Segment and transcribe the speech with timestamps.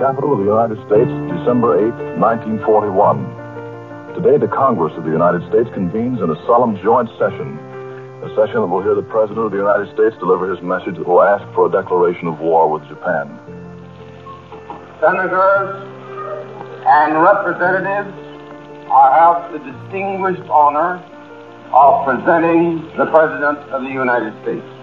[0.00, 2.16] capital of the United States, December 8,
[2.64, 4.16] 1941.
[4.16, 7.60] Today, the Congress of the United States convenes in a solemn joint session,
[8.24, 11.04] a session that will hear the President of the United States deliver his message that
[11.04, 13.28] will ask for a declaration of war with Japan.
[15.04, 15.84] Senators
[16.88, 18.16] and representatives,
[18.88, 20.96] I have the distinguished honor
[21.76, 24.79] of presenting the President of the United States.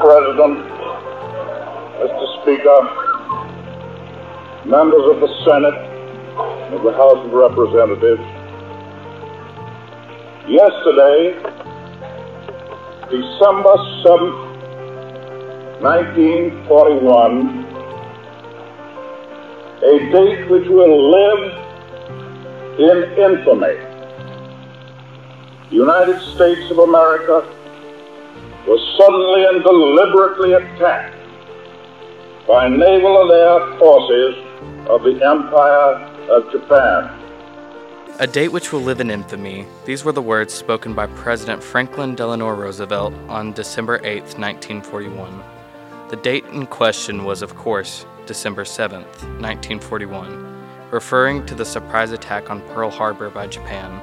[0.00, 0.62] President,
[1.98, 2.26] Mr.
[2.42, 2.80] Speaker,
[4.64, 5.74] members of the Senate,
[6.72, 8.22] of the House of Representatives,
[10.46, 11.34] yesterday,
[13.10, 13.74] December
[14.06, 14.38] 7th,
[15.82, 17.64] 1941,
[19.82, 21.42] a date which will live
[22.78, 23.76] in infamy.
[25.70, 27.42] The United States of America
[28.68, 31.16] was suddenly and deliberately attacked
[32.46, 34.36] by naval and air forces
[34.90, 37.14] of the Empire of Japan.
[38.20, 39.66] A date which will live in infamy.
[39.86, 45.42] These were the words spoken by President Franklin Delano Roosevelt on December 8, 1941.
[46.10, 52.50] The date in question was, of course, December 7, 1941, referring to the surprise attack
[52.50, 53.98] on Pearl Harbor by Japan.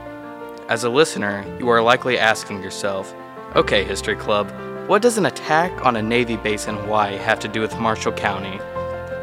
[0.69, 3.13] As a listener, you are likely asking yourself,
[3.55, 4.51] okay, History Club,
[4.87, 8.11] what does an attack on a Navy base in Hawaii have to do with Marshall
[8.11, 8.57] County?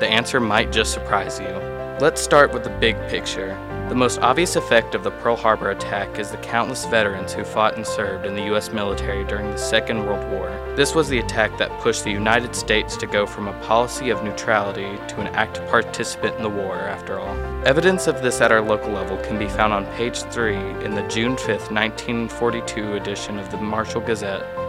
[0.01, 1.49] The answer might just surprise you.
[2.01, 3.57] Let's start with the big picture.
[3.89, 7.77] The most obvious effect of the Pearl Harbor attack is the countless veterans who fought
[7.77, 8.73] and served in the U.S.
[8.73, 10.49] military during the Second World War.
[10.77, 14.25] This was the attack that pushed the United States to go from a policy of
[14.25, 17.37] neutrality to an active participant in the war, after all.
[17.67, 21.07] Evidence of this at our local level can be found on page 3 in the
[21.09, 24.62] June 5, 1942 edition of the Marshall Gazette.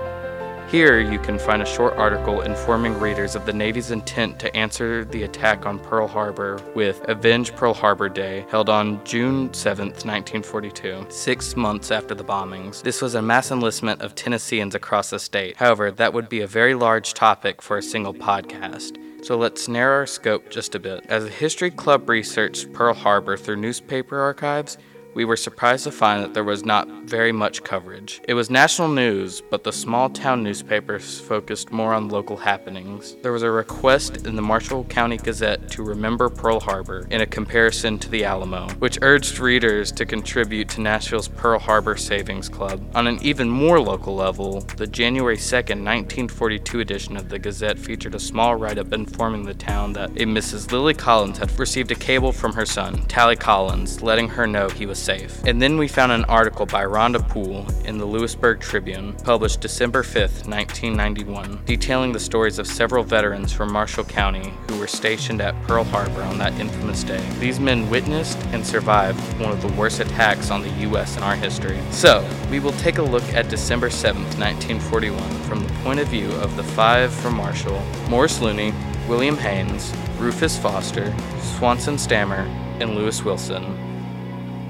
[0.73, 5.05] Here, you can find a short article informing readers of the Navy's intent to answer
[5.05, 11.05] the attack on Pearl Harbor with Avenge Pearl Harbor Day, held on June 7, 1942,
[11.09, 12.81] six months after the bombings.
[12.81, 15.57] This was a mass enlistment of Tennesseans across the state.
[15.57, 18.97] However, that would be a very large topic for a single podcast.
[19.23, 21.05] So let's narrow our scope just a bit.
[21.07, 24.79] As the History Club researched Pearl Harbor through newspaper archives,
[25.13, 28.21] we were surprised to find that there was not very much coverage.
[28.27, 33.15] It was national news, but the small town newspapers focused more on local happenings.
[33.21, 37.25] There was a request in the Marshall County Gazette to remember Pearl Harbor in a
[37.25, 42.83] comparison to the Alamo, which urged readers to contribute to Nashville's Pearl Harbor Savings Club.
[42.95, 48.15] On an even more local level, the January 2, 1942 edition of the Gazette featured
[48.15, 50.71] a small write up informing the town that a Mrs.
[50.71, 54.85] Lily Collins had received a cable from her son, Tally Collins, letting her know he
[54.85, 55.43] was safe.
[55.45, 60.01] And then we found an article by Rhonda Poole in the Lewisburg Tribune, published December
[60.01, 65.61] 5th, 1991, detailing the stories of several veterans from Marshall County who were stationed at
[65.63, 67.23] Pearl Harbor on that infamous day.
[67.39, 71.17] These men witnessed and survived one of the worst attacks on the U.S.
[71.17, 71.79] in our history.
[71.91, 76.31] So, we will take a look at December 7th, 1941, from the point of view
[76.33, 78.73] of the five from Marshall Morris Looney,
[79.07, 81.13] William Haynes, Rufus Foster,
[81.57, 82.47] Swanson Stammer,
[82.79, 83.82] and Lewis Wilson.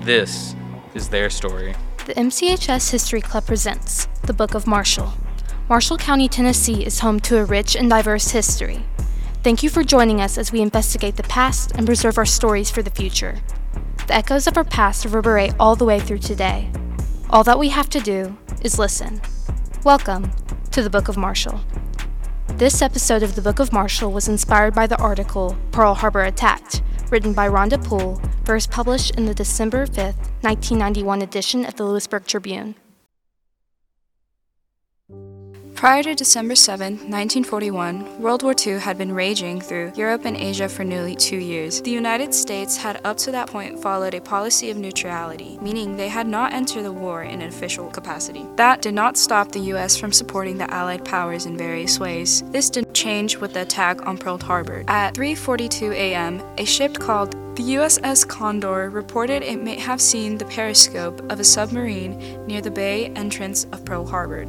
[0.03, 0.53] This
[0.93, 1.75] is their story.
[2.07, 5.13] The MCHS History Club presents The Book of Marshall.
[5.69, 8.83] Marshall County, Tennessee is home to a rich and diverse history.
[9.43, 12.81] Thank you for joining us as we investigate the past and preserve our stories for
[12.81, 13.39] the future.
[14.07, 16.69] The echoes of our past reverberate all the way through today.
[17.29, 19.21] All that we have to do is listen.
[19.85, 20.33] Welcome
[20.71, 21.61] to the Book of Marshall.
[22.49, 26.81] This episode of the Book of Marshall was inspired by the article Pearl Harbor Attacked,
[27.13, 29.97] written by Rhonda Poole, first published in the December 5,
[30.41, 32.73] 1991 edition of the Lewisburg Tribune.
[35.83, 40.69] Prior to December 7, 1941, World War II had been raging through Europe and Asia
[40.69, 41.81] for nearly two years.
[41.81, 46.07] The United States had up to that point followed a policy of neutrality, meaning they
[46.07, 48.45] had not entered the war in an official capacity.
[48.55, 49.97] That did not stop the U.S.
[49.97, 52.43] from supporting the Allied powers in various ways.
[52.43, 54.85] This didn't change with the attack on Pearl Harbor.
[54.87, 60.45] At 3:42 a.m., a ship called the USS Condor reported it may have seen the
[60.45, 64.47] periscope of a submarine near the bay entrance of Pearl Harbor.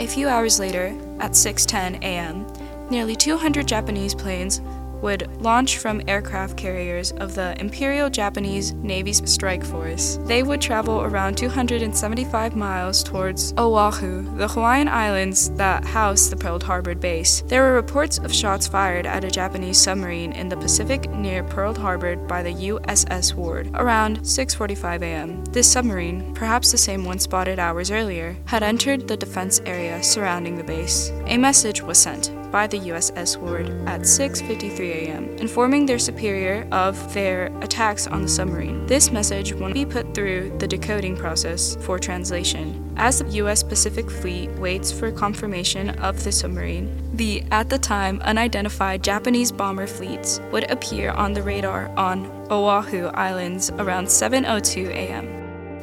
[0.00, 2.46] A few hours later, at 6:10 a.m.,
[2.90, 4.60] nearly 200 Japanese planes
[5.02, 10.18] would launch from aircraft carriers of the Imperial Japanese Navy's strike force.
[10.22, 16.60] They would travel around 275 miles towards Oahu, the Hawaiian Islands that house the Pearl
[16.60, 17.42] Harbor base.
[17.46, 21.74] There were reports of shots fired at a Japanese submarine in the Pacific near Pearl
[21.74, 25.44] Harbor by the USS Ward around 6:45 a.m.
[25.46, 30.56] This submarine, perhaps the same one spotted hours earlier, had entered the defense area surrounding
[30.56, 31.10] the base.
[31.26, 36.94] A message was sent by the USS Ward at 6:53 a.m., informing their superior of
[37.14, 38.86] their attacks on the submarine.
[38.86, 42.66] This message will be put through the decoding process for translation.
[42.96, 48.20] As the US Pacific Fleet waits for confirmation of the submarine, the at the time
[48.22, 55.37] unidentified Japanese bomber fleets would appear on the radar on Oahu Islands around 7:02 a.m.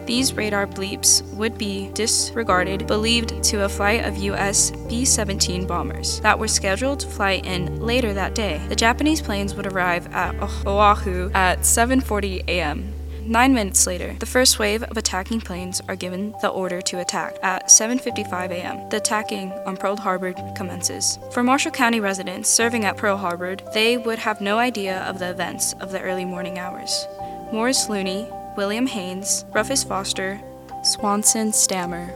[0.06, 6.20] These radar bleeps would be disregarded, believed to a flight of US B 17 bombers
[6.22, 8.62] that were scheduled to fly in later that day.
[8.70, 10.36] The Japanese planes would arrive at
[10.66, 12.94] Oahu at 7:40 a.m.
[13.28, 17.38] Nine minutes later, the first wave of attacking planes are given the order to attack.
[17.42, 21.18] At 7:55 a.m., the attacking on Pearl Harbor commences.
[21.32, 25.32] For Marshall County residents serving at Pearl Harbor, they would have no idea of the
[25.32, 27.08] events of the early morning hours.
[27.52, 30.40] Morris Looney, William Haynes, Rufus Foster,
[30.82, 32.14] Swanson Stammer,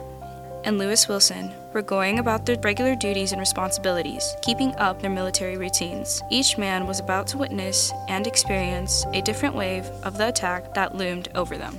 [0.64, 5.58] and Lewis Wilson were going about their regular duties and responsibilities, keeping up their military
[5.58, 6.22] routines.
[6.30, 10.94] Each man was about to witness and experience a different wave of the attack that
[10.94, 11.78] loomed over them.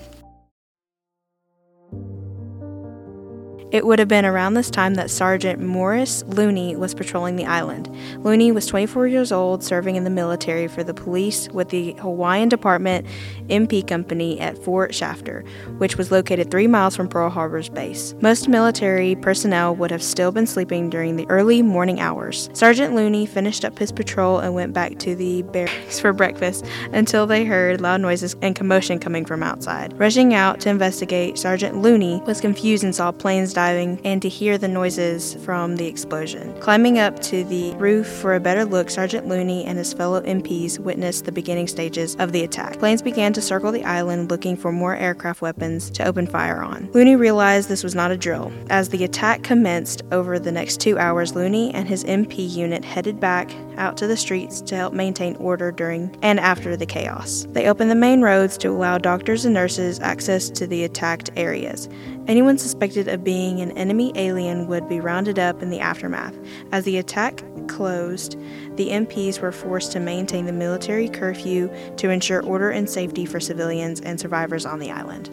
[3.72, 7.90] It would have been around this time that Sergeant Morris Looney was patrolling the island.
[8.18, 12.50] Looney was 24 years old, serving in the military for the police with the Hawaiian
[12.50, 13.08] Department
[13.48, 15.46] MP Company at Fort Shafter,
[15.78, 18.14] which was located three miles from Pearl Harbor's base.
[18.20, 22.50] Most military personnel would have still been sleeping during the early morning hours.
[22.52, 27.26] Sergeant Looney finished up his patrol and went back to the barracks for breakfast until
[27.26, 29.98] they heard loud noises and commotion coming from outside.
[29.98, 34.68] Rushing out to investigate, Sergeant Looney was confused and saw planes and to hear the
[34.68, 36.54] noises from the explosion.
[36.60, 40.80] Climbing up to the roof for a better look, Sergeant Looney and his fellow MPs
[40.80, 42.80] witnessed the beginning stages of the attack.
[42.80, 46.90] Planes began to circle the island looking for more aircraft weapons to open fire on.
[46.94, 48.52] Looney realized this was not a drill.
[48.70, 53.20] As the attack commenced over the next two hours, Looney and his MP unit headed
[53.20, 57.48] back out to the streets to help maintain order during and after the chaos.
[57.50, 61.90] They opened the main roads to allow doctors and nurses access to the attacked areas.
[62.32, 66.34] Anyone suspected of being an enemy alien would be rounded up in the aftermath.
[66.72, 68.40] As the attack closed,
[68.78, 73.42] the MPs were forced to maintain the military curfew to ensure order and safety for
[73.42, 75.30] civilians and survivors on the island.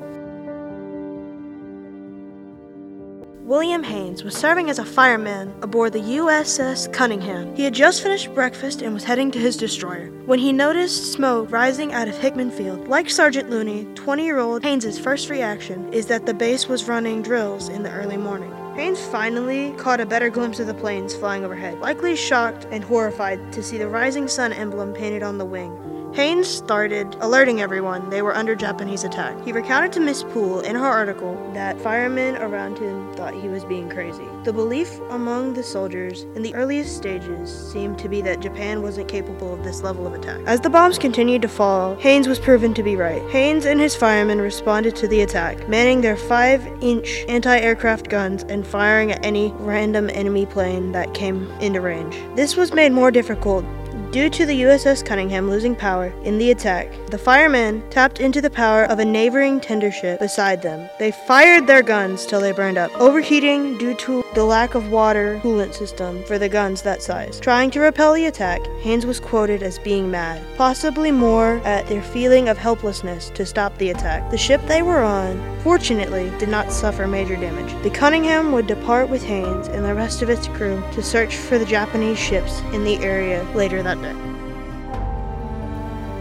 [3.49, 7.56] William Haynes was serving as a fireman aboard the USS Cunningham.
[7.56, 11.50] He had just finished breakfast and was heading to his destroyer when he noticed smoke
[11.50, 12.89] rising out of Hickam Field.
[12.89, 17.23] Like Sergeant Looney, 20 year old Haynes's first reaction is that the base was running
[17.23, 18.53] drills in the early morning.
[18.77, 23.50] Haynes finally caught a better glimpse of the planes flying overhead, likely shocked and horrified
[23.55, 25.75] to see the rising sun emblem painted on the wing.
[26.14, 29.40] Haynes started alerting everyone they were under Japanese attack.
[29.44, 33.64] He recounted to Miss Poole in her article that firemen around him thought he was
[33.64, 34.26] being crazy.
[34.44, 39.08] The belief among the soldiers in the earliest stages seemed to be that Japan wasn't
[39.08, 40.40] capable of this level of attack.
[40.46, 43.22] As the bombs continued to fall, Haynes was proven to be right.
[43.31, 48.44] Haynes and his firemen responded to the attack, manning their 5 inch anti aircraft guns
[48.44, 52.16] and firing at any random enemy plane that came into range.
[52.34, 53.64] This was made more difficult
[54.10, 58.49] Due to the USS Cunningham losing power in the attack, the firemen tapped into the
[58.49, 60.88] power of a neighboring tender ship beside them.
[60.99, 65.38] They fired their guns till they burned up, overheating due to the lack of water
[65.42, 67.38] coolant system for the guns that size.
[67.38, 72.02] Trying to repel the attack, Haynes was quoted as being mad, possibly more at their
[72.02, 74.30] feeling of helplessness to stop the attack.
[74.30, 75.37] The ship they were on,
[75.68, 77.70] fortunately, did not suffer major damage.
[77.82, 81.58] The Cunningham would depart with Haynes and the rest of its crew to search for
[81.58, 84.14] the Japanese ships in the area later that day.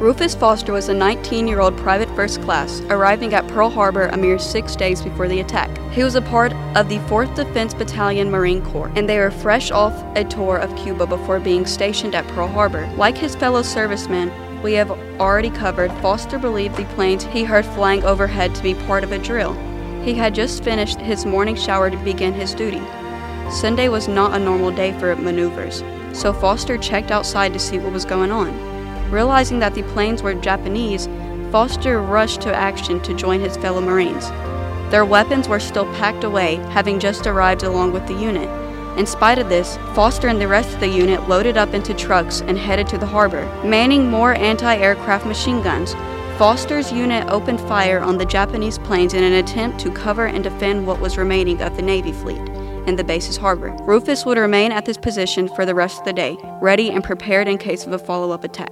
[0.02, 4.18] Rufus Foster was a 19 year old private first class, arriving at Pearl Harbor a
[4.18, 5.70] mere six days before the attack.
[5.94, 9.72] He was a part of the 4th Defense Battalion Marine Corps, and they were fresh
[9.72, 12.86] off a tour of Cuba before being stationed at Pearl Harbor.
[12.98, 14.30] Like his fellow servicemen,
[14.64, 19.04] we have already covered, Foster believed the planes he heard flying overhead to be part
[19.04, 19.54] of a drill.
[20.04, 22.82] He had just finished his morning shower to begin his duty.
[23.52, 25.84] Sunday was not a normal day for maneuvers,
[26.14, 28.54] so Foster checked outside to see what was going on.
[29.12, 31.08] Realizing that the planes were Japanese,
[31.52, 34.30] Foster rushed to action to join his fellow Marines.
[34.92, 38.50] Their weapons were still packed away, having just arrived along with the unit.
[38.98, 42.42] In spite of this, Foster and the rest of the unit loaded up into trucks
[42.42, 45.94] and headed to the harbor, manning more anti aircraft machine guns.
[46.40, 50.88] Foster's unit opened fire on the Japanese planes in an attempt to cover and defend
[50.88, 52.42] what was remaining of the Navy fleet
[52.88, 53.70] in the base's harbor.
[53.82, 57.48] Rufus would remain at this position for the rest of the day, ready and prepared
[57.48, 58.72] in case of a follow up attack.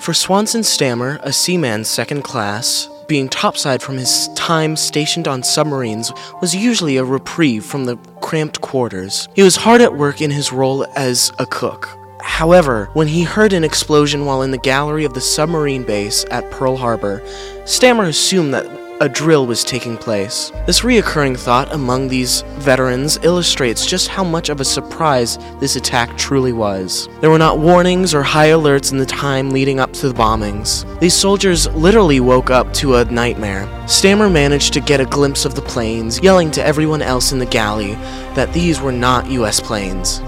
[0.00, 6.12] For Swanson Stammer, a seaman second class, being topside from his time stationed on submarines
[6.40, 9.28] was usually a reprieve from the cramped quarters.
[9.34, 11.88] He was hard at work in his role as a cook.
[12.20, 16.50] However, when he heard an explosion while in the gallery of the submarine base at
[16.50, 17.22] Pearl Harbor,
[17.66, 18.66] Stammer assumed that
[19.00, 20.52] a drill was taking place.
[20.66, 26.16] This reoccurring thought among these veterans illustrates just how much of a surprise this attack
[26.16, 27.08] truly was.
[27.20, 30.84] There were not warnings or high alerts in the time leading up to the bombings.
[31.00, 33.68] These soldiers literally woke up to a nightmare.
[33.88, 37.46] Stammer managed to get a glimpse of the planes, yelling to everyone else in the
[37.46, 37.94] galley
[38.34, 40.20] that these were not US planes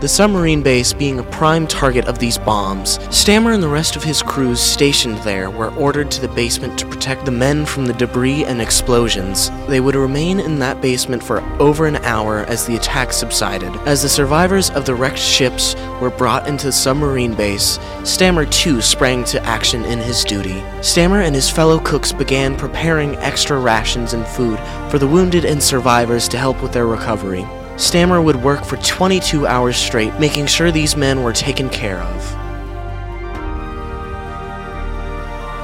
[0.00, 2.98] the submarine base being a prime target of these bombs.
[3.14, 6.86] Stammer and the rest of his crews stationed there were ordered to the basement to
[6.86, 9.50] protect the men from the debris and explosions.
[9.68, 13.74] They would remain in that basement for over an hour as the attack subsided.
[13.86, 18.82] As the survivors of the wrecked ships were brought into the submarine base, Stammer too
[18.82, 20.62] sprang to action in his duty.
[20.82, 24.58] Stammer and his fellow cooks began preparing extra rations and food
[24.90, 27.46] for the wounded and survivors to help with their recovery.
[27.76, 32.36] Stammer would work for 22 hours straight, making sure these men were taken care of.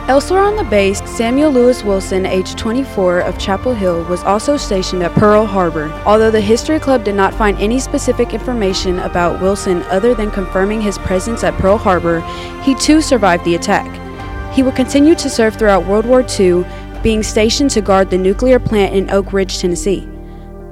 [0.09, 5.02] Elsewhere on the base, Samuel Lewis Wilson, age 24, of Chapel Hill, was also stationed
[5.02, 5.90] at Pearl Harbor.
[6.04, 10.83] Although the History Club did not find any specific information about Wilson other than confirming
[10.83, 12.21] his presence at Pearl Harbor,
[12.62, 13.88] he too survived the attack.
[14.52, 16.66] He would continue to serve throughout World War II,
[17.02, 20.12] being stationed to guard the nuclear plant in Oak Ridge, Tennessee.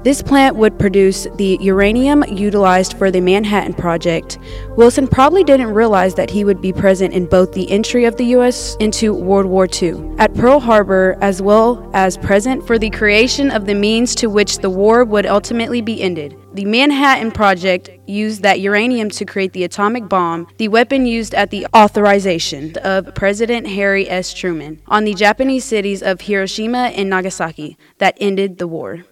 [0.03, 4.39] This plant would produce the uranium utilized for the Manhattan Project.
[4.71, 8.25] Wilson probably didn't realize that he would be present in both the entry of the
[8.37, 8.77] U.S.
[8.81, 13.67] into World War II at Pearl Harbor, as well as present for the creation of
[13.67, 16.35] the means to which the war would ultimately be ended.
[16.55, 21.51] The Manhattan Project used that uranium to create the atomic bomb, the weapon used at
[21.51, 24.33] the authorization of President Harry S.
[24.33, 29.05] Truman on the Japanese cities of Hiroshima and Nagasaki that ended the war.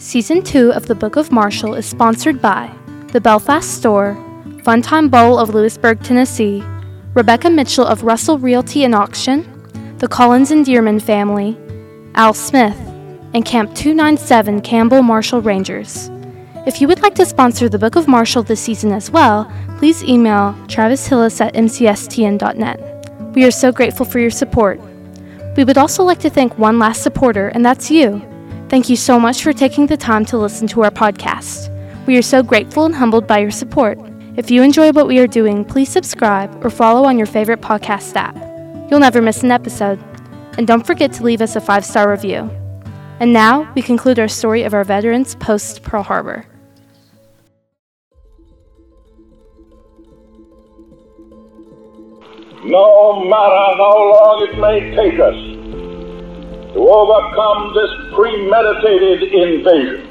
[0.00, 2.74] Season 2 of the Book of Marshall is sponsored by
[3.08, 4.16] the Belfast Store,
[4.64, 6.64] Funtime Bowl of Lewisburg, Tennessee,
[7.12, 9.44] Rebecca Mitchell of Russell Realty and Auction,
[9.98, 11.54] the Collins and Dearman family,
[12.14, 12.78] Al Smith,
[13.34, 16.08] and Camp 297 Campbell Marshall Rangers.
[16.66, 20.02] If you would like to sponsor the Book of Marshall this season as well, please
[20.02, 23.34] email Travis Hillis at mcstn.net.
[23.34, 24.80] We are so grateful for your support.
[25.58, 28.29] We would also like to thank one last supporter, and that's you.
[28.70, 31.74] Thank you so much for taking the time to listen to our podcast.
[32.06, 33.98] We are so grateful and humbled by your support.
[34.36, 38.14] If you enjoy what we are doing, please subscribe or follow on your favorite podcast
[38.14, 38.36] app.
[38.88, 39.98] You'll never miss an episode.
[40.56, 42.48] And don't forget to leave us a five star review.
[43.18, 46.46] And now we conclude our story of our veterans post Pearl Harbor.
[52.62, 55.59] No matter how long it may take us,
[56.72, 60.06] to overcome this premeditated invasion.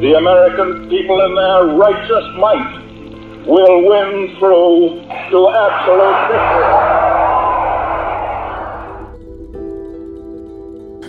[0.00, 2.82] The American people in their righteous might
[3.46, 6.68] will win through to absolute victory.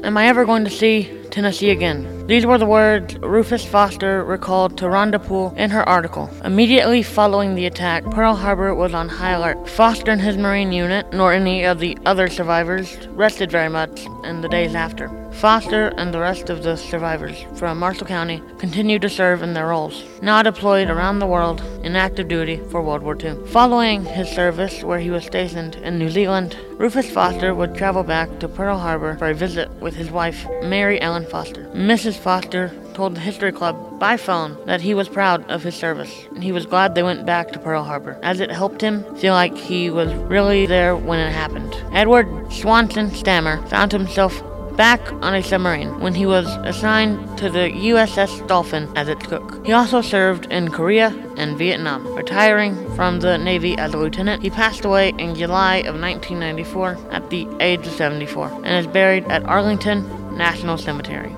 [0.06, 2.13] Am I ever going to see Tennessee again.
[2.26, 6.30] These were the words Rufus Foster recalled to Rhonda Poole in her article.
[6.46, 9.68] Immediately following the attack, Pearl Harbor was on high alert.
[9.68, 14.40] Foster and his Marine unit, nor any of the other survivors, rested very much in
[14.40, 15.23] the days after.
[15.34, 19.68] Foster and the rest of the survivors from Marshall County continued to serve in their
[19.68, 23.36] roles, now deployed around the world in active duty for World War II.
[23.48, 28.40] Following his service, where he was stationed in New Zealand, Rufus Foster would travel back
[28.40, 31.66] to Pearl Harbor for a visit with his wife, Mary Ellen Foster.
[31.74, 32.16] Mrs.
[32.16, 36.44] Foster told the History Club by phone that he was proud of his service and
[36.44, 39.58] he was glad they went back to Pearl Harbor, as it helped him feel like
[39.58, 41.76] he was really there when it happened.
[41.92, 44.42] Edward Swanson Stammer found himself
[44.76, 49.66] back on a submarine when he was assigned to the USS Dolphin as its cook.
[49.66, 52.06] He also served in Korea and Vietnam.
[52.16, 57.30] Retiring from the Navy as a lieutenant, he passed away in July of 1994 at
[57.30, 61.36] the age of 74 and is buried at Arlington National Cemetery.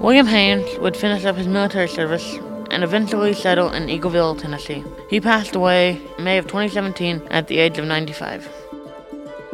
[0.00, 2.38] William Haynes would finish up his military service
[2.70, 4.82] and eventually settle in Eagleville, Tennessee.
[5.08, 8.48] He passed away May of 2017 at the age of 95.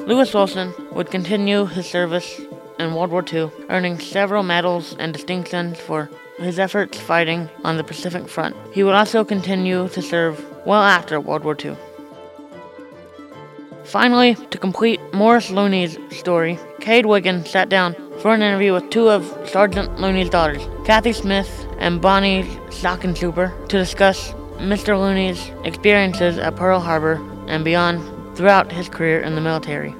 [0.06, 2.40] Lewis Wilson would continue his service
[2.80, 7.84] in World War II, earning several medals and distinctions for his efforts fighting on the
[7.84, 8.56] Pacific Front.
[8.72, 11.76] He would also continue to serve well after World War II.
[13.84, 19.08] Finally, to complete Morris Looney's story, Cade Wiggins sat down for an interview with two
[19.08, 24.98] of Sergeant Looney's daughters, Kathy Smith and Bonnie Schockensuber, to discuss Mr.
[24.98, 28.00] Looney's experiences at Pearl Harbor and beyond
[28.36, 29.94] throughout his career in the military.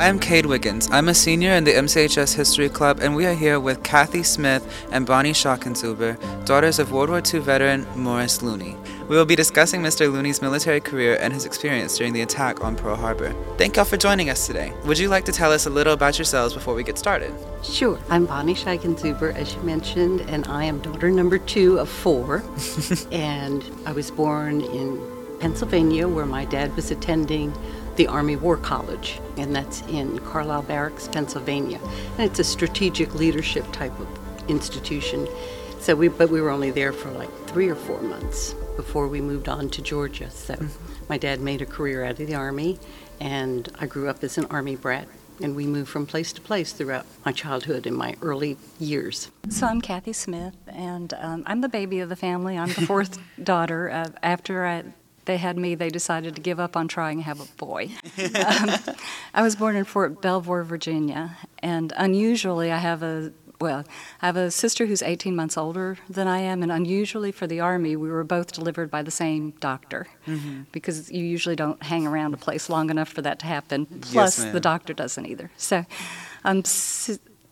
[0.00, 0.88] I'm Cade Wiggins.
[0.90, 4.66] I'm a senior in the MCHS History Club, and we are here with Kathy Smith
[4.90, 6.16] and Bonnie Schockensuber,
[6.46, 8.78] daughters of World War II veteran Morris Looney.
[9.10, 10.10] We will be discussing Mr.
[10.10, 13.34] Looney's military career and his experience during the attack on Pearl Harbor.
[13.58, 14.72] Thank y'all for joining us today.
[14.86, 17.34] Would you like to tell us a little about yourselves before we get started?
[17.62, 17.98] Sure.
[18.08, 22.42] I'm Bonnie Schockensuber, as you mentioned, and I am daughter number two of four.
[23.12, 24.98] and I was born in
[25.40, 27.52] Pennsylvania, where my dad was attending
[28.00, 31.78] the Army War College, and that's in Carlisle Barracks, Pennsylvania.
[32.16, 34.08] And it's a strategic leadership type of
[34.48, 35.28] institution.
[35.80, 39.20] So we, but we were only there for like three or four months before we
[39.20, 40.30] moved on to Georgia.
[40.30, 41.04] So mm-hmm.
[41.10, 42.78] my dad made a career out of the Army,
[43.20, 45.06] and I grew up as an Army brat.
[45.42, 49.30] And we moved from place to place throughout my childhood and my early years.
[49.50, 52.56] So I'm Kathy Smith, and um, I'm the baby of the family.
[52.56, 53.90] I'm the fourth daughter.
[53.90, 54.84] Uh, after I,
[55.30, 57.88] they had me, they decided to give up on trying to have a boy.
[58.18, 58.70] um,
[59.34, 63.84] I was born in Fort Belvoir, Virginia, and unusually I have a well,
[64.22, 67.60] I have a sister who's 18 months older than I am, and unusually for the
[67.60, 70.62] Army, we were both delivered by the same doctor mm-hmm.
[70.72, 73.84] because you usually don't hang around a place long enough for that to happen.
[73.86, 75.50] Plus, yes, the doctor doesn't either.
[75.58, 75.84] So,
[76.42, 76.62] um,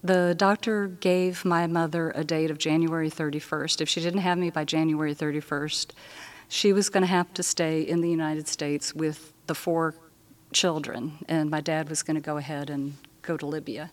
[0.03, 3.83] the doctor gave my mother a date of January 31st.
[3.83, 5.93] If she didn't have me by January 31st,
[6.49, 9.95] she was going to have to stay in the United States with the four
[10.53, 13.91] children, and my dad was going to go ahead and go to Libya.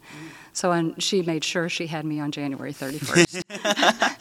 [0.54, 4.16] So and she made sure she had me on January 31st.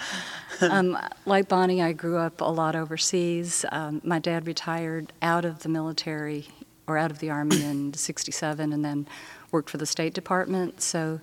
[0.70, 3.64] um, like Bonnie, I grew up a lot overseas.
[3.70, 6.48] Um, my dad retired out of the military
[6.86, 9.06] or out of the Army in 67 and then
[9.52, 10.82] worked for the State Department.
[10.82, 11.20] So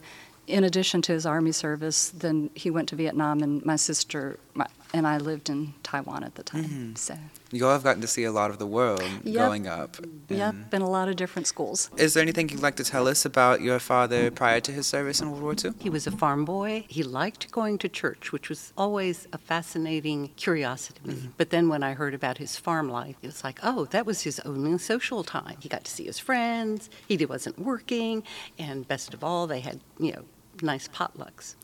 [0.48, 4.68] in addition to his Army service, then he went to Vietnam, and my sister, my,
[4.94, 6.66] and I lived in Taiwan at the time.
[6.66, 6.96] Mm-hmm.
[6.96, 7.18] So
[7.52, 9.36] you all have gotten to see a lot of the world yep.
[9.36, 9.98] growing up.
[10.30, 11.90] Yep, in a lot of different schools.
[11.98, 15.20] Is there anything you'd like to tell us about your father prior to his service
[15.22, 15.74] in World War II?
[15.80, 16.86] He was a farm boy.
[16.88, 21.14] He liked going to church, which was always a fascinating curiosity to me.
[21.16, 21.28] Mm-hmm.
[21.38, 24.22] But then when I heard about his farm life, it was like, oh, that was
[24.22, 25.58] his only social time.
[25.60, 26.90] He got to see his friends.
[27.08, 28.24] He wasn't working,
[28.58, 30.24] and best of all, they had you know
[30.62, 31.56] nice potlucks.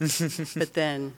[0.57, 1.13] but then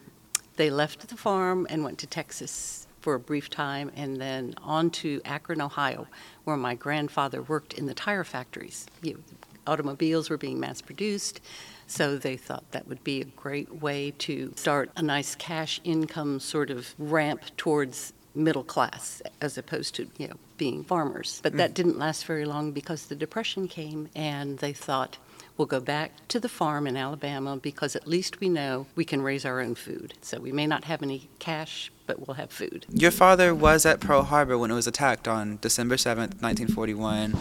[0.60, 4.90] they left the farm and went to Texas for a brief time and then on
[4.90, 6.06] to Akron, Ohio,
[6.44, 8.86] where my grandfather worked in the tire factories.
[9.02, 9.24] You,
[9.66, 11.40] automobiles were being mass produced,
[11.88, 16.42] so they thought that would be a great way to start a nice cash income
[16.42, 21.72] sort of ramp towards middle class as opposed to you know being farmers but that
[21.72, 21.74] mm.
[21.74, 25.18] didn't last very long because the depression came and they thought
[25.60, 29.22] We'll go back to the farm in Alabama because at least we know we can
[29.22, 30.14] raise our own food.
[30.22, 32.86] So we may not have any cash, but we'll have food.
[32.90, 37.38] Your father was at Pearl Harbor when it was attacked on December 7th, 1941.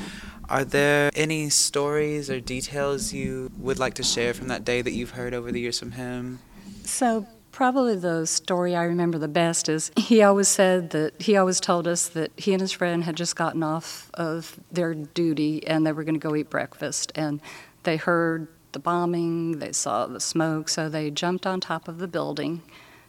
[0.48, 4.94] Are there any stories or details you would like to share from that day that
[4.94, 6.40] you've heard over the years from him?
[6.82, 7.24] So,
[7.58, 11.88] Probably the story I remember the best is he always said that he always told
[11.88, 15.90] us that he and his friend had just gotten off of their duty and they
[15.90, 17.10] were going to go eat breakfast.
[17.16, 17.40] And
[17.82, 22.06] they heard the bombing, they saw the smoke, so they jumped on top of the
[22.06, 22.62] building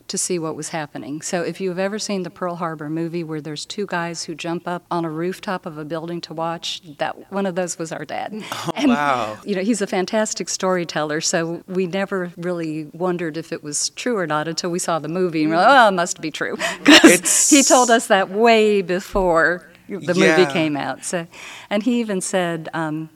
[0.10, 1.22] to see what was happening.
[1.22, 4.68] So if you've ever seen the Pearl Harbor movie where there's two guys who jump
[4.68, 8.06] up on a rooftop of a building to watch, that one of those was our
[8.06, 8.44] dad.
[8.62, 9.38] Oh, and, wow.
[9.46, 14.18] You know, he's a fantastic storyteller, so we never really wondered if it was true
[14.18, 16.58] or not until we saw the movie and we're like, oh, it must be true.
[16.84, 20.38] Because he told us that way before the yeah.
[20.38, 21.06] movie came out.
[21.06, 21.26] So,
[21.70, 23.10] and he even said, um,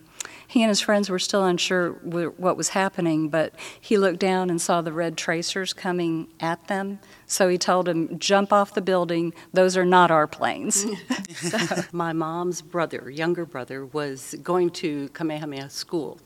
[0.53, 4.61] he and his friends were still unsure what was happening, but he looked down and
[4.61, 6.99] saw the red tracers coming at them.
[7.25, 9.33] So he told them, Jump off the building.
[9.51, 10.85] Those are not our planes.
[11.91, 16.19] My mom's brother, younger brother, was going to Kamehameha School.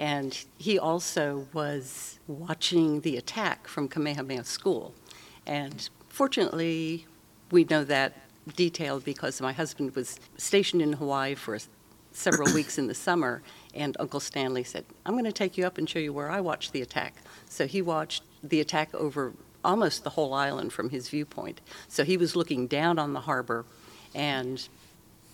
[0.00, 4.94] And he also was watching the attack from Kamehameha School.
[5.46, 7.06] And fortunately,
[7.52, 8.14] we know that
[8.56, 11.56] detailed because my husband was stationed in Hawaii for
[12.12, 13.42] several weeks in the summer
[13.74, 16.40] and Uncle Stanley said, I'm going to take you up and show you where I
[16.40, 17.14] watched the attack.
[17.48, 19.32] So he watched the attack over
[19.64, 21.60] almost the whole island from his viewpoint.
[21.88, 23.64] So he was looking down on the harbor,
[24.14, 24.66] and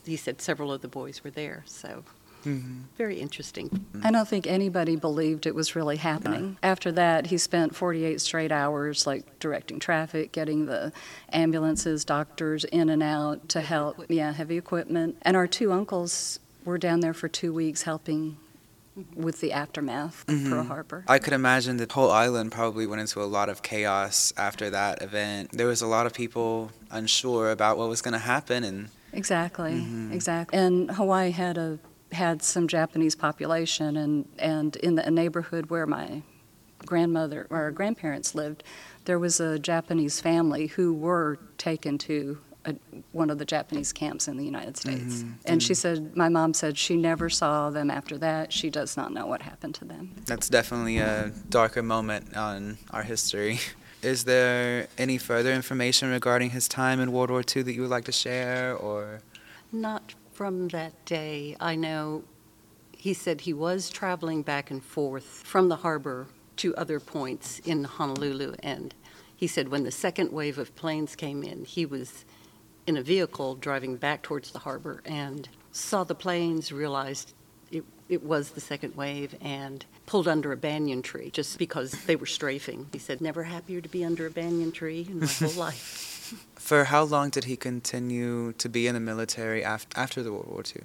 [0.04, 1.62] he said several of the boys were there.
[1.66, 2.04] So
[2.46, 2.82] Mm-hmm.
[2.96, 3.86] Very interesting.
[4.04, 6.58] I don't think anybody believed it was really happening.
[6.62, 10.92] After that, he spent 48 straight hours, like directing traffic, getting the
[11.32, 14.04] ambulances, doctors in and out to help.
[14.08, 15.16] Yeah, heavy equipment.
[15.22, 18.36] And our two uncles were down there for two weeks helping
[19.14, 20.68] with the aftermath of Pearl Mhm.
[20.68, 21.04] Harbor.
[21.06, 25.02] I could imagine the whole island probably went into a lot of chaos after that
[25.02, 25.52] event.
[25.52, 29.72] There was a lot of people unsure about what was going to happen, and Exactly,
[29.72, 30.12] Mhm.
[30.12, 30.58] exactly.
[30.58, 31.78] And Hawaii had a
[32.12, 36.22] had some Japanese population, and and in the a neighborhood where my
[36.84, 38.62] grandmother or grandparents lived,
[39.06, 42.74] there was a Japanese family who were taken to a,
[43.12, 45.22] one of the Japanese camps in the United States.
[45.22, 45.34] Mhm.
[45.44, 48.52] And she said, my mom said she never saw them after that.
[48.52, 50.10] She does not know what happened to them.
[50.26, 53.60] that's definitely a darker moment on our history.
[54.02, 57.90] Is there any further information regarding his time in World War II that you would
[57.90, 59.20] like to share, or?
[59.72, 61.56] Not from that day.
[61.60, 62.22] I know
[62.96, 66.26] he said he was traveling back and forth from the harbor
[66.56, 68.54] to other points in Honolulu.
[68.62, 68.94] And
[69.34, 72.24] he said when the second wave of planes came in, he was
[72.86, 77.34] in a vehicle driving back towards the harbor and saw the planes, realized
[77.70, 82.16] it, it was the second wave, and pulled under a banyan tree just because they
[82.16, 82.86] were strafing.
[82.92, 86.34] He said, Never happier to be under a banyan tree in my whole life.
[86.54, 90.48] For how long did he continue to be in the military af- after the World
[90.48, 90.82] War II?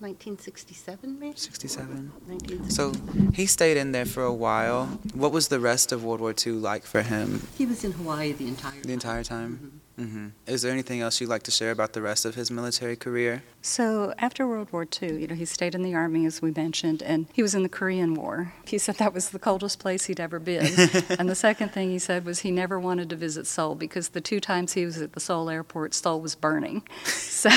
[0.00, 1.36] 1967, maybe?
[1.36, 2.12] 67.
[2.26, 2.70] 1967.
[2.70, 4.86] So he stayed in there for a while.
[5.12, 8.32] What was the rest of World War II like for him He was in Hawaii
[8.32, 9.60] the entire the entire time?
[9.62, 9.76] Mm-hmm.
[10.00, 12.96] Hmm Is there anything else you'd like to share about the rest of his military
[12.96, 13.42] career?
[13.62, 17.02] So after World War II, you know, he stayed in the army, as we mentioned,
[17.02, 18.52] and he was in the Korean War.
[18.66, 20.66] He said that was the coldest place he'd ever been.
[21.18, 24.20] and the second thing he said was he never wanted to visit Seoul because the
[24.20, 26.82] two times he was at the Seoul airport, Seoul was burning.
[27.40, 27.50] So,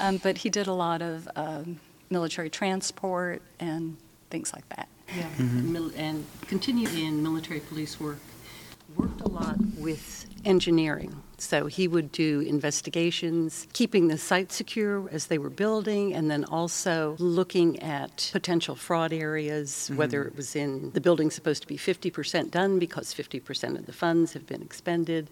[0.00, 1.78] um, but he did a lot of um,
[2.10, 3.96] military transport and
[4.30, 4.88] things like that.
[5.16, 8.18] Yeah, and mil- and continued in military police work.
[8.96, 11.22] Worked a lot with engineering.
[11.36, 16.44] So he would do investigations, keeping the site secure as they were building, and then
[16.44, 21.76] also looking at potential fraud areas, whether it was in the building supposed to be
[21.76, 25.28] 50% done because 50% of the funds have been expended,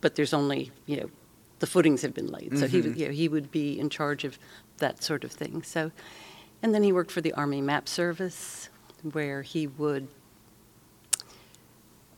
[0.00, 1.10] but there's only, you know,
[1.58, 2.56] the footings have been laid.
[2.56, 2.96] So he, would, Mhm.
[2.96, 4.38] you know, he would be in charge of
[4.78, 5.62] that sort of thing.
[5.62, 5.90] So,
[6.62, 8.70] and then he worked for the Army Map Service,
[9.02, 10.08] where he would.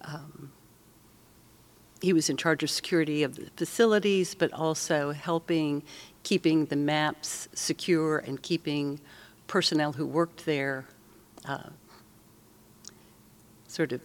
[0.04, 0.52] Um,
[2.00, 5.82] he was in charge of security of the facilities, but also helping
[6.24, 9.00] keeping the maps secure and keeping
[9.46, 10.86] personnel who worked there
[11.46, 11.70] uh,
[13.66, 14.00] sort of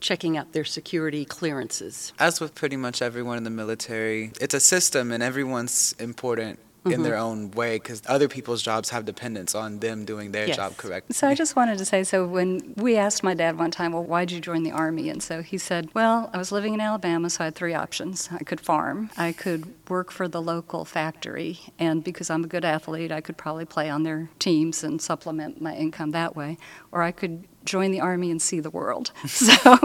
[0.00, 2.12] checking out their security clearances.
[2.18, 7.00] As with pretty much everyone in the military, it's a system and everyone's important in
[7.00, 7.02] Mhm.
[7.04, 10.56] their own way because other people's jobs have dependence on them doing their Yes.
[10.56, 11.14] job correctly.
[11.14, 14.02] So I just wanted to say so when we asked my dad one time, well,
[14.02, 15.08] why'd you join the Army?
[15.08, 18.28] And so he said, well, I was living in Alabama, so I had three options.
[18.32, 22.64] I could farm, I could work for the local factory, and because I'm a good
[22.64, 26.58] athlete, I could probably play on their teams and supplement my income that way,
[26.90, 29.12] or I could join the Army and see the world.
[29.28, 29.78] so,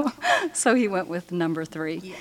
[0.53, 2.15] so he went with number three.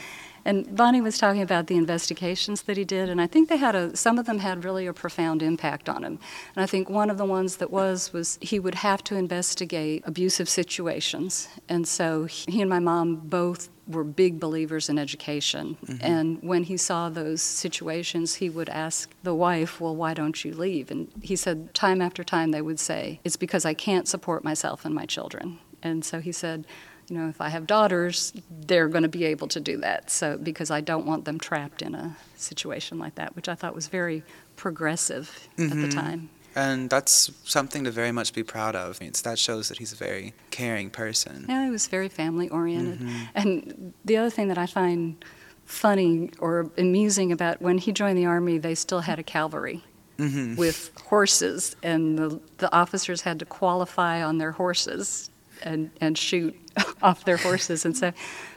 [0.47, 3.75] And Bonnie was talking about the investigations that he did, and I think they had
[3.75, 6.21] a some of them had really a profound impact on him.
[6.55, 10.05] And I think one of the ones that was was he would have to investigate
[10.07, 15.77] abusive situations, and so he and my mom both were big believers in education.
[15.85, 15.99] Mhm.
[16.01, 20.55] And when he saw those situations, he would ask the wife, "Well, why don't you
[20.55, 24.45] leave?" And he said time after time they would say, "It's because I can't support
[24.45, 26.67] myself and my children." And so he said,
[27.09, 30.11] you know, if I have daughters, they're going to be able to do that.
[30.11, 33.75] So because I don't want them trapped in a situation like that, which I thought
[33.75, 34.23] was very
[34.57, 35.95] progressive at the Mhm.
[35.95, 36.31] time.
[36.55, 39.01] And that's something to very much be proud of.
[39.03, 41.45] It's, that shows that he's a very caring person.
[41.49, 43.01] Yeah, he was very family oriented.
[43.01, 43.29] Mhm.
[43.35, 45.23] And the other thing that I find
[45.66, 49.85] funny or amusing about when he joined the army, they still had a cavalry.
[50.19, 50.57] Mhm.
[50.57, 55.29] With horses, and the, the officers had to qualify on their horses
[55.62, 56.55] and, and shoot
[57.03, 57.85] off their horses.
[57.85, 58.12] And so,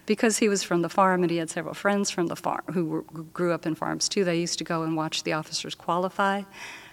[0.06, 2.86] because he was from the farm and he had several friends from the farm who,
[2.86, 6.44] were, grew up in farms too, they used to go and watch the officers qualify.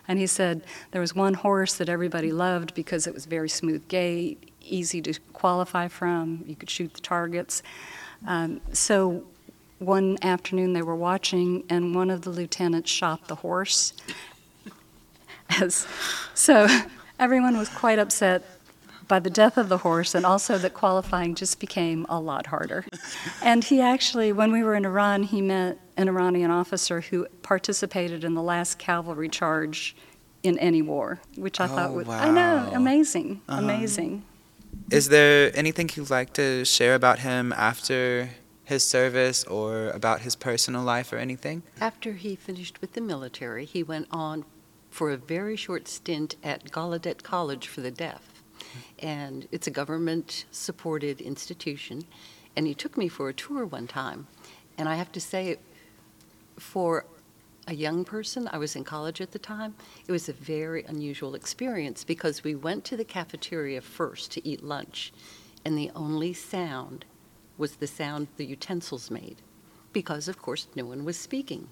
[0.08, 3.88] And he said there was one horse that everybody loved because it was very smooth
[3.88, 6.44] gait, easy to qualify from.
[6.46, 7.62] You could shoot the targets.
[8.26, 9.24] Um, so
[9.78, 13.92] one afternoon they were watching, and one of the lieutenants shot the horse.
[15.60, 15.86] As,
[16.34, 16.66] so
[17.18, 18.44] everyone was quite upset
[19.08, 22.84] by the death of the horse, and also that qualifying just became a lot harder.
[23.42, 28.24] and he actually, when we were in Iran, he met an Iranian officer who participated
[28.24, 29.96] in the last cavalry charge
[30.42, 33.60] in any war, which I Oh, thought was, I know, amazing, Uh-huh.
[33.62, 34.24] amazing.
[34.90, 38.30] Is there anything you'd like to share about him after
[38.64, 41.62] his service or about his personal life or anything?
[41.80, 44.44] After he finished with the military, he went on
[44.90, 48.20] for a very short stint at Gallaudet College for the Deaf.
[48.98, 52.04] And it's a government supported institution.
[52.56, 54.26] And he took me for a tour one time.
[54.78, 55.58] And I have to say,
[56.58, 57.04] for
[57.66, 59.74] a young person, I was in college at the time,
[60.06, 64.62] it was a very unusual experience because we went to the cafeteria first to eat
[64.62, 65.12] lunch.
[65.64, 67.04] And the only sound
[67.58, 69.42] was the sound the utensils made
[69.92, 71.68] because, of course, no one was speaking.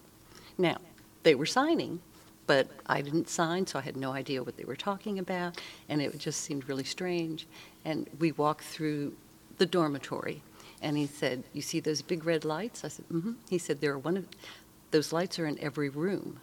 [0.59, 0.79] Now,
[1.23, 2.01] they were signing,
[2.47, 6.03] but I didn't sign, so I had no idea what they were talking about, and
[6.03, 7.47] it just seemed really strange.
[7.85, 9.15] And we walked through
[9.59, 10.43] the dormitory,
[10.83, 13.93] and he said, "You see those big red lights?" I said, "Mm-hmm." He said, "There
[13.93, 14.27] are one of
[14.91, 16.41] those lights are in every room."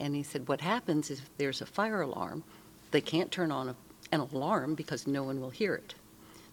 [0.00, 2.44] And he said, "What happens is if there's a fire alarm,
[2.90, 3.76] they can't turn on a,
[4.12, 5.94] an alarm because no one will hear it."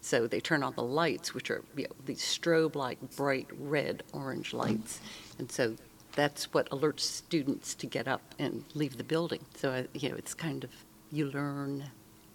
[0.00, 4.52] So they turn on the lights, which are you know, these strobe-like bright red, orange
[4.52, 5.00] lights,
[5.38, 5.76] and so
[6.16, 9.44] that's what alerts students to get up and leave the building.
[9.54, 10.70] So I, you know, it's kind of
[11.12, 11.84] you learn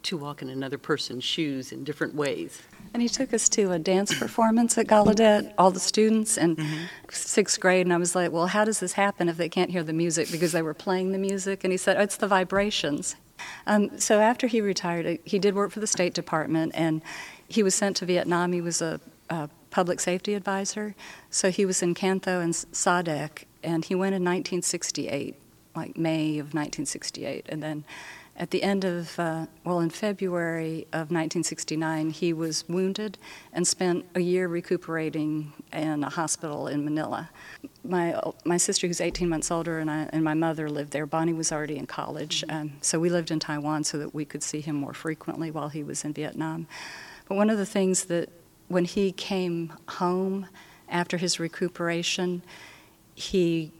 [0.04, 2.62] to walk in another person's shoes in different ways.
[2.94, 6.58] And he took us to a dance performance at Gallaudet, all the students, in
[7.12, 7.86] sixth grade.
[7.86, 10.32] And I was like, well, how does this happen if they can't hear the music?
[10.32, 11.64] Because they were playing the music.
[11.64, 13.16] And he said, oh, it's the vibrations.
[13.68, 17.02] Um, so after he retired, uh, he did work for the State Department, and
[17.48, 18.54] he was sent to Vietnam.
[18.54, 20.96] He was a, a public safety advisor.
[21.30, 25.36] So he was in Can Tho and SADC, and he went in 1968,
[25.76, 27.46] like May of 1968.
[27.50, 27.84] And then
[28.38, 33.18] at the end of, uh, well, in February of 1969, he was wounded
[33.54, 37.30] and spent a year recuperating in a hospital in Manila.
[37.84, 41.06] My, my sister, who's 18 months older, and, I, and my mother lived there.
[41.06, 44.44] Bonnie was already in college, um, so we lived in Taiwan so that we could
[44.44, 46.68] see him more frequently while he was in Vietnam.
[47.28, 48.30] But one of the things that
[48.70, 50.48] when he came home
[50.88, 52.42] after his recuperation,
[53.16, 53.72] he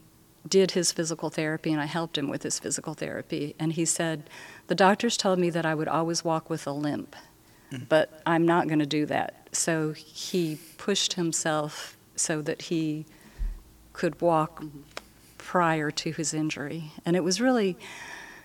[0.48, 3.54] did his physical therapy and I helped him with his physical therapy.
[3.58, 4.28] And he said,
[4.66, 7.14] The doctors told me that I would always walk with a limp,
[7.70, 7.84] mm-hmm.
[7.88, 9.48] but I'm not going to do that.
[9.52, 13.06] So he pushed himself so that he
[13.92, 14.80] could walk mm-hmm.
[15.38, 16.92] prior to his injury.
[17.04, 17.76] And it was really,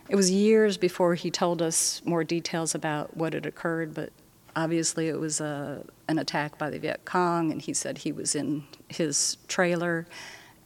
[0.10, 4.12] it was years before he told us more details about what had occurred, but
[4.56, 8.36] obviously it was a, an attack by the Viet Cong, and he said he was
[8.36, 10.08] in his trailer.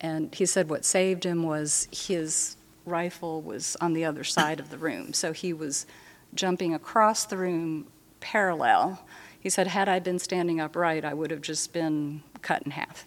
[0.01, 4.69] And he said what saved him was his rifle was on the other side of
[4.71, 5.13] the room.
[5.13, 5.85] So he was
[6.33, 7.87] jumping across the room
[8.19, 9.05] parallel.
[9.39, 13.05] He said, had I been standing upright, I would have just been cut in half.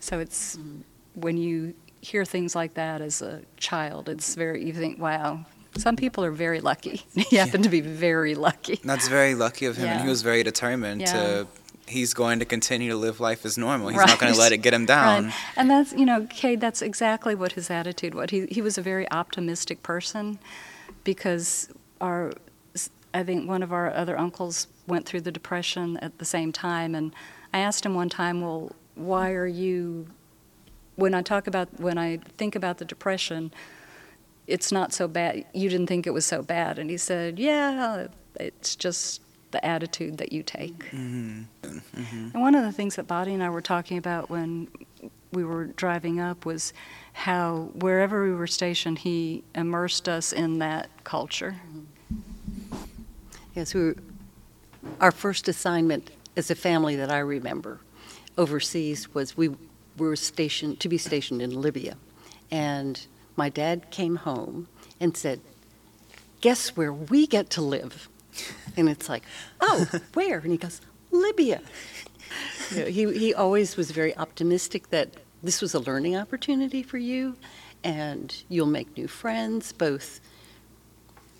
[0.00, 0.80] So it's mm-hmm.
[1.14, 5.44] when you hear things like that as a child, it's very, you think, wow,
[5.76, 7.02] some people are very lucky.
[7.14, 8.80] he happened to be very lucky.
[8.84, 11.12] That's very lucky of him, and he was very determined Yeah.
[11.12, 11.46] to.
[11.88, 13.88] He's going to continue to live life as normal.
[13.88, 15.26] He's not going to let it get him down.
[15.26, 15.34] Right.
[15.56, 18.30] And that's, you know, Cade, that's exactly what his attitude was.
[18.30, 20.40] He, he was a very optimistic person
[21.04, 21.68] because
[22.00, 22.32] our,
[23.14, 26.94] I think one of our other uncles went through the Depression at the same time.
[26.94, 27.14] And
[27.54, 30.08] I asked him one time, well, why are you,
[30.96, 33.52] when I talk about, when I think about the Depression,
[34.48, 35.44] it's not so bad.
[35.54, 36.78] You didn't think it was so bad.
[36.78, 40.78] And he said, yeah, it's just the attitude that you take.
[40.90, 41.42] Mm-hmm.
[41.62, 42.28] Mm-hmm.
[42.34, 44.68] And one of the things that Bonnie and I were talking about when
[45.32, 46.72] we were driving up was
[47.12, 51.56] how wherever we were stationed, he immersed us in that culture.
[53.54, 53.96] Yes, we were,
[55.00, 57.80] our first assignment as a family that I remember
[58.36, 59.50] overseas was we
[59.96, 61.96] were stationed to be stationed in Libya,
[62.50, 64.68] and my dad came home
[65.00, 65.40] and said,
[66.40, 68.08] "Guess where we get to live?"
[68.76, 69.22] And it's like,
[69.60, 71.60] "Oh, where?" And he goes, "Libya."
[72.70, 75.08] You know, he he always was very optimistic that
[75.42, 77.36] this was a learning opportunity for you,
[77.84, 80.20] and you'll make new friends both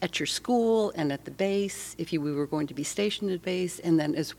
[0.02, 3.30] at your school and at the base if you we were going to be stationed
[3.30, 4.34] at base and then as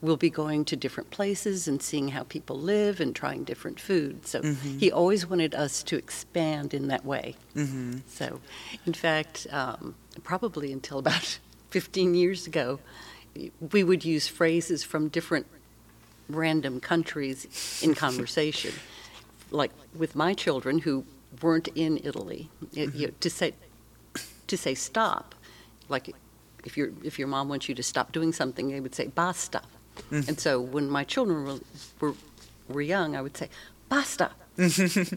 [0.00, 4.26] we'll be going to different places and seeing how people live and trying different food
[4.26, 4.80] so Mhm.
[4.80, 7.98] he always wanted us to expand in that way Mm-hmm.
[8.08, 8.40] so
[8.86, 11.38] in fact um, probably until about
[11.74, 12.78] 15 years ago
[13.74, 15.46] we would use phrases from different
[16.28, 17.38] random countries
[17.82, 18.72] in conversation
[19.50, 21.04] like with my children who
[21.42, 22.42] weren't in italy
[22.76, 23.48] it- you know, to say
[24.46, 25.34] to say stop,
[25.88, 26.14] like
[26.68, 29.60] if your if your mom wants you to stop doing something, they would say basta.
[30.10, 30.28] Mhm.
[30.28, 31.60] And so when my children were,
[32.00, 32.14] were
[32.74, 33.48] were young, I would say
[33.88, 34.28] basta,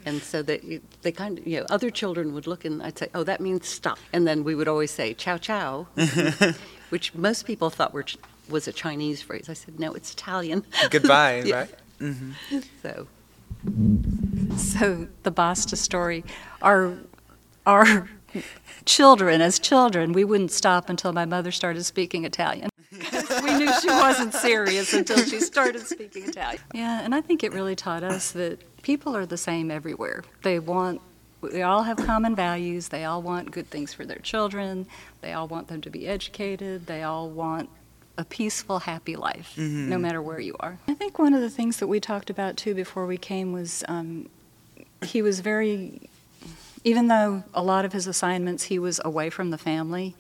[0.05, 3.07] and so they, they kind of, you know, other children would look and I'd say,
[3.13, 3.99] oh, that means stop.
[4.11, 5.87] And then we would always say, ciao ciao,
[6.89, 8.05] which most people thought were,
[8.49, 9.47] was a Chinese phrase.
[9.49, 10.65] I said, no, it's Italian.
[10.89, 11.55] Goodbye, Yeah.
[11.59, 11.69] right?
[11.99, 12.31] hmm
[12.81, 13.07] So,
[14.57, 16.23] So the Basta story,
[16.61, 16.93] our
[17.65, 18.07] our
[18.85, 22.69] children as children, we wouldn't stop until my mother started speaking Italian.
[22.91, 26.61] we knew she wasn't serious until she started speaking Italian.
[26.73, 30.23] Yeah, and I think it really taught us that people are the same everywhere.
[30.43, 31.01] They want
[31.41, 32.87] we all have common values.
[32.87, 34.87] They all want good things for their children.
[35.21, 36.87] They all want them to be educated.
[36.87, 37.69] They all want
[38.17, 39.87] a peaceful, happy life, Mhm.
[39.89, 40.79] no matter where you are.
[40.87, 43.83] I think one of the things that we talked about too before we came was
[43.89, 44.29] um,
[45.03, 46.09] he was very,
[46.83, 50.15] even though a lot of his assignments he was away from the family,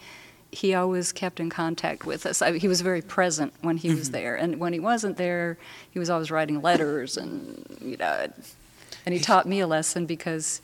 [0.57, 2.41] he always kept in contact with us.
[2.41, 4.13] I, he was very present when he was Mhm.
[4.13, 5.57] there, and when he wasn't there,
[5.91, 8.27] he was always writing letters, and you know,
[9.05, 10.61] and he taught me a lesson because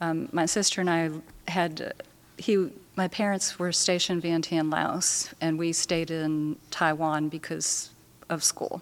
[0.00, 1.10] um, my sister and I
[1.58, 2.02] had uh,
[2.38, 2.70] he.
[2.96, 7.90] My parents were stationed in Vientiane, Laos, and we stayed in Taiwan because
[8.30, 8.80] of school.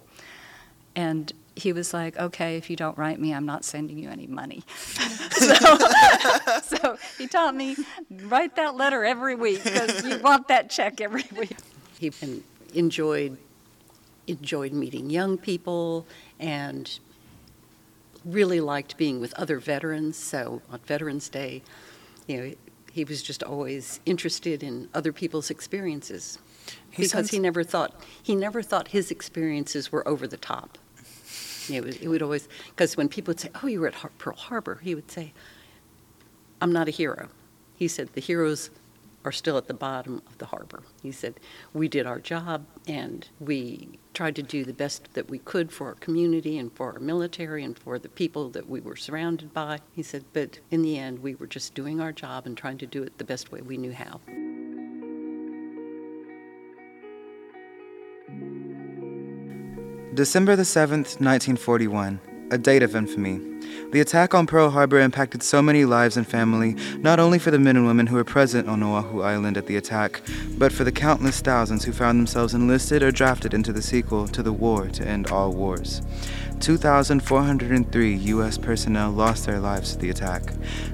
[0.94, 4.26] And he was like, "Okay, if you don't write me, I'm not sending you any
[4.26, 4.62] money."
[5.30, 5.54] so,
[6.62, 7.76] so he taught me
[8.24, 11.56] write that letter every week because you want that check every week.
[11.98, 12.10] he
[12.74, 13.36] enjoyed
[14.26, 16.06] enjoyed meeting young people
[16.40, 16.98] and
[18.24, 20.16] really liked being with other veterans.
[20.16, 21.62] So on Veterans Day,
[22.26, 22.54] you know,
[22.90, 26.38] he was just always interested in other people's experiences
[26.90, 30.78] He because sounds- he never thought he never thought his experiences were over the top.
[31.70, 34.80] It would always because when people would say, "Oh, you were at Har- Pearl Harbor,"
[34.82, 35.32] he would say,
[36.60, 37.28] "I'm not a hero."
[37.76, 38.70] He said, "The heroes
[39.24, 41.40] are still at the bottom of the harbor." He said,
[41.72, 45.86] "We did our job and we tried to do the best that we could for
[45.88, 49.80] our community and for our military and for the people that we were surrounded by."
[49.92, 52.86] He said, "But in the end, we were just doing our job and trying to
[52.86, 54.20] do it the best way we knew how."
[60.14, 62.20] December the 7th, 1941,
[62.52, 63.40] a date of infamy.
[63.90, 67.58] The attack on Pearl Harbor impacted so many lives and family, not only for the
[67.58, 70.22] men and women who were present on Oahu Island at the attack,
[70.56, 74.40] but for the countless thousands who found themselves enlisted or drafted into the sequel to
[74.40, 76.00] the war to end all wars.
[76.60, 78.56] 2,403 U.S.
[78.56, 80.44] personnel lost their lives to the attack.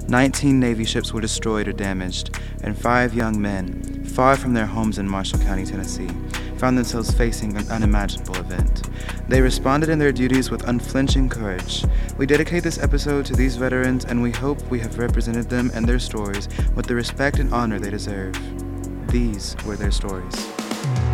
[0.07, 4.97] 19 Navy ships were destroyed or damaged, and five young men, far from their homes
[4.97, 6.09] in Marshall County, Tennessee,
[6.61, 8.87] found themselves facing an unimaginable event.
[9.27, 11.83] They responded in their duties with unflinching courage.
[12.19, 15.87] We dedicate this episode to these veterans, and we hope we have represented them and
[15.87, 18.35] their stories with the respect and honor they deserve.
[19.07, 21.10] These were their stories.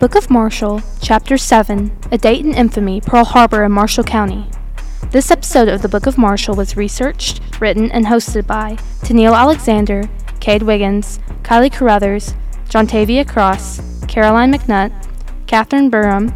[0.00, 4.48] Book of Marshall, Chapter 7 A Date in Infamy, Pearl Harbor in Marshall County.
[5.10, 10.08] This episode of the Book of Marshall was researched, written, and hosted by Tennille Alexander,
[10.40, 12.32] Cade Wiggins, Kylie Carruthers,
[12.70, 14.90] Jontavia Cross, Caroline McNutt,
[15.46, 16.32] Catherine Burham,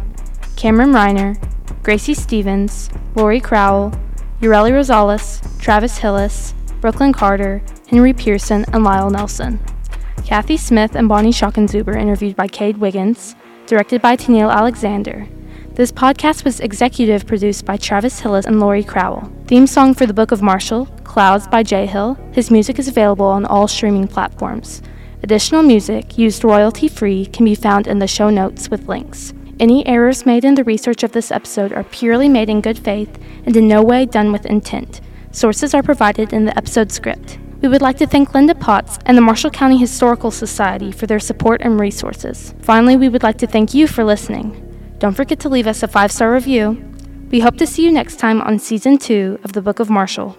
[0.55, 1.35] Cameron Reiner,
[1.81, 3.99] Gracie Stevens, Lori Crowell,
[4.41, 9.59] Ureli Rosales, Travis Hillis, Brooklyn Carter, Henry Pearson, and Lyle Nelson.
[10.23, 15.27] Kathy Smith and Bonnie Schockenzuber interviewed by Cade Wiggins, directed by Tennille Alexander.
[15.73, 19.31] This podcast was executive produced by Travis Hillis and Lori Crowell.
[19.47, 22.17] Theme song for the Book of Marshall, Clouds by Jay Hill.
[22.31, 24.81] His music is available on all streaming platforms.
[25.23, 29.33] Additional music, used royalty free, can be found in the show notes with links.
[29.59, 33.17] Any errors made in the research of this episode are purely made in good faith
[33.45, 35.01] and in no way done with intent.
[35.31, 37.37] Sources are provided in the episode script.
[37.65, 41.19] We would like to thank Linda Potts and the Marshall County Historical Society for their
[41.19, 42.53] support and resources.
[42.61, 44.53] Finally, we would like to thank you for listening.
[44.99, 46.77] Don't forget to leave us a five star review.
[47.31, 50.37] We hope to see you next time on Season 2 of the Book of Marshall.